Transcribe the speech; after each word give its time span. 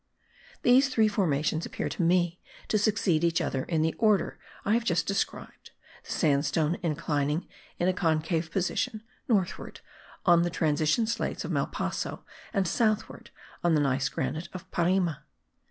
These 0.63 0.89
three 0.89 1.07
formations 1.07 1.63
appeared 1.63 1.91
to 1.91 2.01
me 2.01 2.41
to 2.69 2.79
succeed 2.79 3.23
each 3.23 3.39
other 3.39 3.65
in 3.65 3.83
the 3.83 3.93
order 3.99 4.39
I 4.65 4.73
have 4.73 4.83
just 4.83 5.05
described, 5.05 5.69
the 6.03 6.09
sandstone 6.11 6.79
inclining 6.81 7.47
in 7.77 7.87
a 7.87 7.93
concave 7.93 8.49
position, 8.49 9.03
northward, 9.27 9.81
on 10.25 10.41
the 10.41 10.49
transition 10.49 11.05
slates 11.05 11.45
of 11.45 11.51
Malpasso, 11.51 12.23
and 12.51 12.67
southward, 12.67 13.29
on 13.63 13.75
the 13.75 13.79
gneiss 13.79 14.09
granite 14.09 14.49
of 14.53 14.67
Parime. 14.71 15.17